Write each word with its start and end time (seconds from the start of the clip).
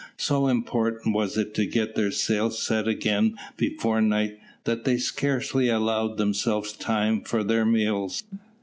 So 0.17 0.47
important 0.47 1.13
was 1.13 1.37
it 1.37 1.53
to 1.53 1.67
get 1.67 1.93
their 1.93 2.09
sails 2.09 2.57
set 2.59 2.87
again 2.87 3.35
before 3.55 4.01
night, 4.01 4.39
that 4.63 4.83
they 4.83 4.97
scarcely 4.97 5.69
allowed 5.69 6.17
themselves 6.17 6.73
time 6.73 7.21
for 7.21 7.43
their 7.43 7.67
meals. 7.67 8.23